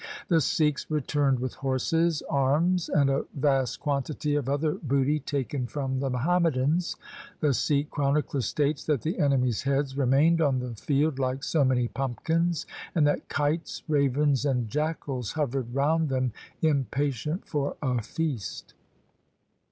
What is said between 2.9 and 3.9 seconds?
a vast